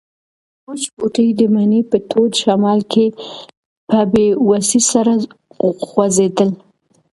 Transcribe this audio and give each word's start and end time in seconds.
وچ 0.67 0.81
بوټي 0.95 1.27
د 1.39 1.41
مني 1.53 1.81
په 1.89 1.97
تود 2.09 2.31
شمال 2.41 2.79
کې 2.91 3.05
په 3.89 3.99
بې 4.11 4.27
وسۍ 4.49 4.81
سره 4.91 5.13
خوځېدل. 5.85 6.49